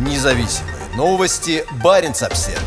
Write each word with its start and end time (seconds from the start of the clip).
Независимые 0.00 0.76
новости. 0.96 1.62
Барин 1.84 2.12
обсерва 2.12 2.58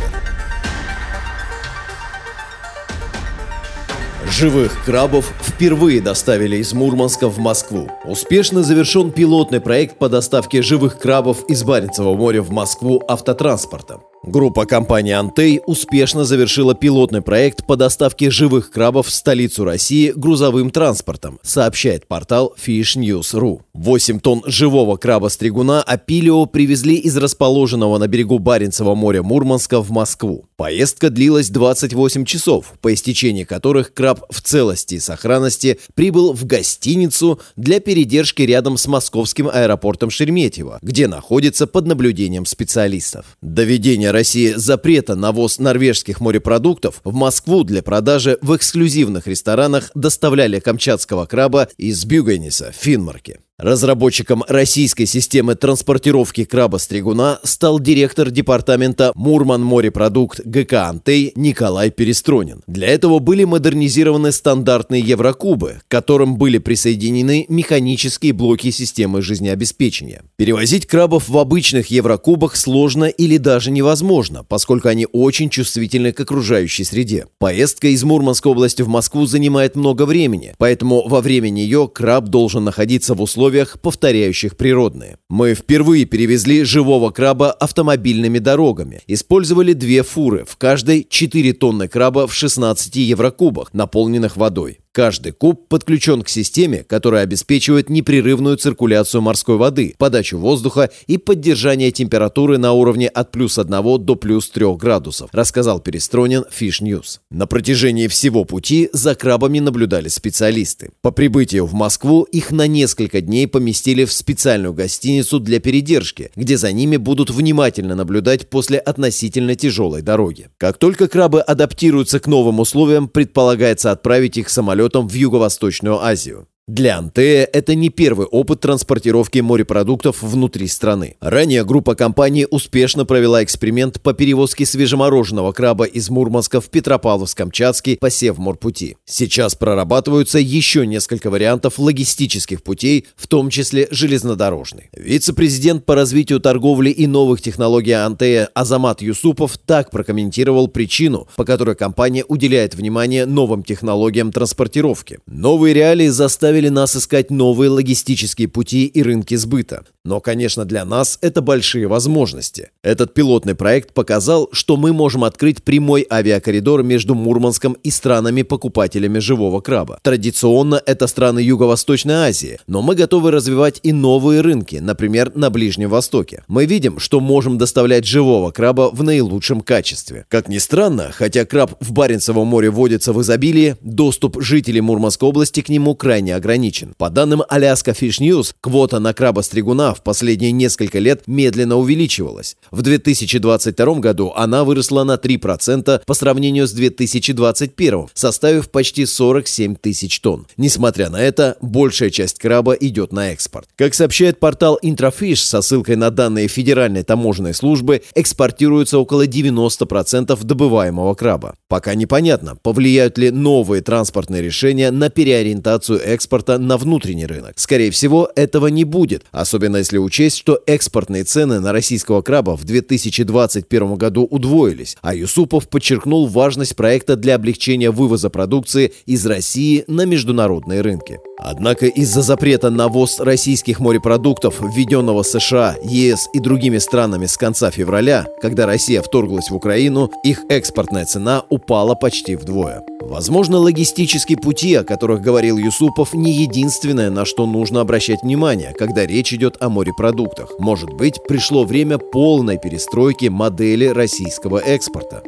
Живых 4.29 4.85
крабов 4.85 5.33
впервые 5.41 5.99
доставили 5.99 6.57
из 6.57 6.73
Мурманска 6.73 7.29
в 7.29 7.39
Москву. 7.39 7.89
Успешно 8.05 8.61
завершен 8.61 9.11
пилотный 9.11 9.61
проект 9.61 9.97
по 9.97 10.09
доставке 10.09 10.61
живых 10.61 10.99
крабов 10.99 11.43
из 11.49 11.63
Баренцева 11.63 12.13
моря 12.13 12.43
в 12.43 12.51
Москву 12.51 13.01
автотранспортом. 13.07 14.03
Группа 14.25 14.65
компании 14.65 15.11
«Антей» 15.11 15.59
успешно 15.65 16.23
завершила 16.23 16.73
пилотный 16.73 17.21
проект 17.21 17.67
по 17.67 17.75
доставке 17.75 18.31
живых 18.31 18.71
крабов 18.71 19.07
в 19.07 19.11
столицу 19.11 19.65
России 19.65 20.13
грузовым 20.15 20.69
транспортом, 20.69 21.39
сообщает 21.43 22.07
портал 22.07 22.55
Fish 22.57 22.95
News.ru. 22.95 23.59
8 23.73 24.19
тонн 24.21 24.41
живого 24.45 24.95
краба-стригуна 24.95 25.83
Апилио 25.83 26.45
привезли 26.45 26.95
из 26.95 27.17
расположенного 27.17 27.97
на 27.97 28.07
берегу 28.07 28.39
Баренцева 28.39 28.95
моря 28.95 29.23
Мурманска 29.23 29.81
в 29.81 29.91
Москву. 29.91 30.45
Поездка 30.55 31.09
длилась 31.09 31.49
28 31.49 32.23
часов, 32.23 32.75
по 32.79 32.93
истечении 32.93 33.43
которых 33.43 33.93
краб 33.93 34.23
в 34.29 34.41
целости 34.41 34.95
и 34.95 34.99
сохранности 34.99 35.79
прибыл 35.95 36.31
в 36.31 36.45
гостиницу 36.45 37.41
для 37.57 37.81
передержки 37.81 38.43
рядом 38.43 38.77
с 38.77 38.87
московским 38.87 39.49
аэропортом 39.51 40.09
Шереметьево, 40.09 40.79
где 40.81 41.07
находится 41.07 41.67
под 41.67 41.87
наблюдением 41.87 42.45
специалистов. 42.45 43.25
Доведение 43.41 44.12
России 44.13 44.53
запрета 44.55 45.15
на 45.15 45.31
ввоз 45.31 45.59
норвежских 45.59 46.21
морепродуктов 46.21 47.01
в 47.03 47.13
Москву 47.13 47.63
для 47.63 47.83
продажи 47.83 48.37
в 48.41 48.55
эксклюзивных 48.55 49.27
ресторанах 49.27 49.91
доставляли 49.95 50.59
камчатского 50.59 51.25
краба 51.25 51.67
из 51.77 52.05
Бюгениса 52.05 52.71
в 52.71 52.75
Финмарке. 52.75 53.42
Разработчиком 53.59 54.43
российской 54.47 55.05
системы 55.05 55.53
транспортировки 55.53 56.43
краба-стригуна 56.43 57.39
стал 57.43 57.79
директор 57.79 58.31
департамента 58.31 59.11
Мурман 59.13 59.61
морепродукт 59.61 60.41
ГК 60.43 60.89
«Антей» 60.89 61.33
Николай 61.35 61.91
Перестронин. 61.91 62.63
Для 62.65 62.87
этого 62.87 63.19
были 63.19 63.43
модернизированы 63.43 64.31
стандартные 64.31 65.03
еврокубы, 65.03 65.81
к 65.87 65.91
которым 65.91 66.35
были 66.37 66.57
присоединены 66.57 67.45
механические 67.47 68.33
блоки 68.33 68.71
системы 68.71 69.21
жизнеобеспечения. 69.21 70.23
Перевозить 70.35 70.87
крабов 70.87 71.29
в 71.29 71.37
обычных 71.37 71.91
еврокубах 71.91 72.55
сложно 72.55 73.05
или 73.05 73.37
даже 73.37 73.69
невозможно, 73.69 74.43
поскольку 74.43 74.87
они 74.87 75.07
очень 75.11 75.51
чувствительны 75.51 76.11
к 76.11 76.19
окружающей 76.19 76.85
среде. 76.85 77.27
Поездка 77.37 77.89
из 77.89 78.03
Мурманской 78.03 78.51
области 78.51 78.81
в 78.81 78.87
Москву 78.87 79.27
занимает 79.27 79.75
много 79.75 80.07
времени, 80.07 80.55
поэтому 80.57 81.07
во 81.07 81.21
время 81.21 81.49
нее 81.49 81.87
краб 81.87 82.29
должен 82.29 82.63
находиться 82.63 83.13
в 83.13 83.21
условиях 83.21 83.42
условиях, 83.43 83.77
повторяющих 83.81 84.55
природные. 84.55 85.17
Мы 85.29 85.53
впервые 85.53 86.05
перевезли 86.05 86.63
живого 86.63 87.11
краба 87.11 87.51
автомобильными 87.51 88.39
дорогами. 88.39 89.01
Использовали 89.07 89.73
две 89.73 90.01
фуры, 90.03 90.45
в 90.45 90.55
каждой 90.55 91.05
4 91.09 91.51
тонны 91.53 91.89
краба 91.89 92.25
в 92.25 92.33
16 92.33 92.95
еврокубах, 92.95 93.73
наполненных 93.73 94.37
водой. 94.37 94.79
Каждый 94.95 95.31
куб 95.31 95.67
подключен 95.69 96.21
к 96.21 96.29
системе, 96.29 96.83
которая 96.83 97.23
обеспечивает 97.23 97.89
непрерывную 97.89 98.57
циркуляцию 98.57 99.21
морской 99.21 99.57
воды, 99.57 99.95
подачу 99.97 100.37
воздуха 100.37 100.91
и 101.07 101.17
поддержание 101.17 101.89
температуры 101.89 102.59
на 102.59 102.73
уровне 102.73 103.07
от 103.07 103.31
плюс 103.31 103.57
1 103.57 104.05
до 104.05 104.15
плюс 104.15 104.51
3 104.51 104.75
градусов, 104.75 105.31
рассказал 105.33 105.79
Перестронин 105.79 106.45
Fish 106.55 106.83
News. 106.83 107.21
На 107.31 107.47
протяжении 107.47 108.07
всего 108.07 108.45
пути 108.45 108.91
за 108.93 109.15
крабами 109.15 109.57
наблюдали 109.57 110.09
специалисты. 110.09 110.91
По 111.01 111.09
прибытию 111.09 111.65
в 111.65 111.73
Москву 111.73 112.21
их 112.25 112.51
на 112.51 112.67
несколько 112.67 113.19
дней 113.19 113.47
поместили 113.47 114.05
в 114.05 114.13
специальную 114.13 114.75
гостиницу 114.75 115.39
для 115.39 115.59
передержки, 115.59 116.29
где 116.35 116.55
за 116.55 116.71
ними 116.71 116.97
будут 116.97 117.31
внимательно 117.31 117.95
наблюдать 117.95 118.47
после 118.47 118.77
относительно 118.77 119.55
тяжелой 119.55 120.03
дороги. 120.03 120.49
Как 120.59 120.77
только 120.77 121.07
крабы 121.07 121.41
адаптируются 121.41 122.19
к 122.19 122.27
новым 122.27 122.59
условиям, 122.59 123.07
предполагается 123.07 123.89
отправить 123.89 124.37
их 124.37 124.49
самолет 124.49 124.82
самолетом 124.83 125.07
в 125.07 125.13
Юго-Восточную 125.13 126.01
Азию. 126.01 126.47
Для 126.65 126.97
Антея 126.97 127.43
это 127.43 127.75
не 127.75 127.89
первый 127.89 128.25
опыт 128.25 128.61
транспортировки 128.61 129.39
морепродуктов 129.39 130.23
внутри 130.23 130.67
страны. 130.67 131.17
Ранее 131.19 131.65
группа 131.65 131.93
компаний 131.93 132.47
успешно 132.49 133.03
провела 133.03 133.43
эксперимент 133.43 133.99
по 133.99 134.13
перевозке 134.13 134.65
свежемороженого 134.65 135.51
краба 135.51 135.83
из 135.83 136.09
Мурманска 136.09 136.61
в 136.61 136.69
Петропавловск-Камчатский 136.69 137.97
по 137.97 138.09
Севморпути. 138.09 138.95
Сейчас 139.03 139.55
прорабатываются 139.55 140.39
еще 140.39 140.87
несколько 140.87 141.29
вариантов 141.29 141.79
логистических 141.79 142.63
путей, 142.63 143.07
в 143.17 143.27
том 143.27 143.49
числе 143.49 143.89
железнодорожный. 143.91 144.89
Вице-президент 144.93 145.85
по 145.85 145.95
развитию 145.95 146.39
торговли 146.39 146.91
и 146.91 147.07
новых 147.07 147.41
технологий 147.41 147.91
Антея 147.91 148.49
Азамат 148.53 149.01
Юсупов 149.01 149.57
так 149.57 149.91
прокомментировал 149.91 150.69
причину, 150.69 151.27
по 151.35 151.43
которой 151.43 151.75
компания 151.75 152.23
уделяет 152.25 152.73
внимание 152.73 153.25
новым 153.25 153.63
технологиям 153.63 154.31
транспортировки. 154.31 155.19
Новые 155.27 155.73
реалии 155.73 156.07
заставили 156.07 156.52
заставили 156.53 156.69
нас 156.69 156.95
искать 156.95 157.31
новые 157.31 157.69
логистические 157.71 158.47
пути 158.47 158.85
и 158.85 159.01
рынки 159.01 159.33
сбыта. 159.33 159.85
Но, 160.05 160.19
конечно, 160.19 160.65
для 160.65 160.83
нас 160.83 161.17
это 161.21 161.41
большие 161.41 161.87
возможности. 161.87 162.71
Этот 162.83 163.13
пилотный 163.13 163.55
проект 163.55 163.93
показал, 163.93 164.49
что 164.51 164.75
мы 164.75 164.91
можем 164.91 165.23
открыть 165.23 165.63
прямой 165.63 166.05
авиакоридор 166.11 166.83
между 166.83 167.15
Мурманском 167.15 167.77
и 167.83 167.89
странами-покупателями 167.89 169.19
живого 169.19 169.61
краба. 169.61 169.99
Традиционно 170.03 170.81
это 170.85 171.07
страны 171.07 171.39
Юго-Восточной 171.39 172.15
Азии, 172.15 172.59
но 172.67 172.81
мы 172.81 172.95
готовы 172.95 173.31
развивать 173.31 173.79
и 173.81 173.93
новые 173.93 174.41
рынки, 174.41 174.75
например, 174.75 175.31
на 175.35 175.49
Ближнем 175.49 175.89
Востоке. 175.89 176.43
Мы 176.49 176.65
видим, 176.65 176.99
что 176.99 177.21
можем 177.21 177.57
доставлять 177.57 178.05
живого 178.05 178.51
краба 178.51 178.89
в 178.91 179.03
наилучшем 179.03 179.61
качестве. 179.61 180.25
Как 180.27 180.49
ни 180.49 180.57
странно, 180.57 181.11
хотя 181.13 181.45
краб 181.45 181.75
в 181.79 181.93
Баренцевом 181.93 182.47
море 182.47 182.69
водится 182.69 183.13
в 183.13 183.21
изобилии, 183.21 183.77
доступ 183.79 184.41
жителей 184.41 184.81
Мурманской 184.81 185.29
области 185.29 185.61
к 185.61 185.69
нему 185.69 185.95
крайне 185.95 186.35
ограничен. 186.35 186.93
По 186.97 187.09
данным 187.09 187.41
Alaska 187.49 187.97
Fish 187.97 188.19
News, 188.19 188.53
квота 188.59 188.99
на 188.99 189.13
краба-стригуна 189.13 189.92
в 189.93 190.01
последние 190.03 190.51
несколько 190.51 190.99
лет 190.99 191.23
медленно 191.27 191.77
увеличивалась. 191.77 192.57
В 192.71 192.81
2022 192.81 193.95
году 193.95 194.33
она 194.35 194.63
выросла 194.63 195.03
на 195.03 195.15
3% 195.15 196.01
по 196.05 196.13
сравнению 196.13 196.67
с 196.67 196.71
2021, 196.71 198.07
составив 198.13 198.69
почти 198.69 199.05
47 199.05 199.75
тысяч 199.75 200.19
тонн. 200.19 200.47
Несмотря 200.57 201.09
на 201.09 201.21
это, 201.21 201.57
большая 201.61 202.09
часть 202.09 202.39
краба 202.39 202.73
идет 202.73 203.11
на 203.11 203.31
экспорт. 203.31 203.67
Как 203.75 203.93
сообщает 203.93 204.39
портал 204.39 204.79
Intrafish 204.83 205.37
со 205.37 205.61
ссылкой 205.61 205.95
на 205.95 206.09
данные 206.09 206.47
Федеральной 206.47 207.03
таможенной 207.03 207.53
службы, 207.53 208.01
экспортируется 208.15 208.99
около 208.99 209.27
90% 209.27 210.43
добываемого 210.43 211.13
краба. 211.15 211.55
Пока 211.67 211.95
непонятно, 211.95 212.55
повлияют 212.55 213.17
ли 213.17 213.31
новые 213.31 213.81
транспортные 213.81 214.41
решения 214.41 214.91
на 214.91 215.09
переориентацию 215.09 215.99
экспорта 215.99 216.57
на 216.57 216.77
внутренний 216.77 217.25
рынок. 217.25 217.53
Скорее 217.57 217.91
всего, 217.91 218.31
этого 218.35 218.67
не 218.67 218.83
будет, 218.83 219.25
особенно 219.31 219.82
если 219.83 219.97
учесть, 219.97 220.37
что 220.37 220.61
экспортные 220.65 221.25
цены 221.25 221.59
на 221.59 221.73
российского 221.73 222.21
краба 222.21 222.55
в 222.55 222.63
2021 222.63 223.95
году 223.95 224.25
удвоились, 224.31 224.95
а 225.01 225.13
Юсупов 225.13 225.67
подчеркнул 225.67 226.25
важность 226.27 226.77
проекта 226.77 227.17
для 227.17 227.35
облегчения 227.35 227.91
вывоза 227.91 228.29
продукции 228.29 228.93
из 229.05 229.25
России 229.25 229.83
на 229.87 230.05
международные 230.05 230.79
рынки. 230.79 231.19
Однако 231.37 231.87
из-за 231.87 232.21
запрета 232.21 232.69
на 232.69 232.87
ввоз 232.87 233.19
российских 233.19 233.81
морепродуктов, 233.81 234.61
введенного 234.61 235.23
США, 235.23 235.75
ЕС 235.83 236.29
и 236.33 236.39
другими 236.39 236.77
странами 236.77 237.25
с 237.25 237.35
конца 237.35 237.69
февраля, 237.69 238.25
когда 238.41 238.65
Россия 238.65 239.01
вторглась 239.01 239.49
в 239.49 239.55
Украину, 239.55 240.09
их 240.23 240.43
экспортная 240.47 241.03
цена 241.03 241.43
упала 241.49 241.95
почти 241.95 242.37
вдвое. 242.37 242.81
Возможно, 243.01 243.57
логистические 243.57 244.37
пути, 244.37 244.73
о 244.75 244.85
которых 244.85 245.21
говорил 245.21 245.57
Юсупов, 245.57 246.13
не 246.13 246.31
единственное, 246.31 247.09
на 247.09 247.25
что 247.25 247.45
нужно 247.45 247.81
обращать 247.81 248.23
внимание, 248.23 248.73
когда 248.79 249.05
речь 249.05 249.33
идет 249.33 249.57
о 249.59 249.67
морепродуктах. 249.73 250.51
Может 250.59 250.93
быть, 250.93 251.21
пришло 251.27 251.65
время 251.65 251.97
полной 251.97 252.57
перестройки 252.57 253.25
модели 253.25 253.87
российского 253.87 254.59
экспорта. 254.59 255.23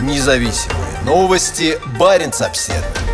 Независимые 0.00 1.00
новости. 1.06 1.78
Барин 1.98 2.32
обседный. 2.40 3.13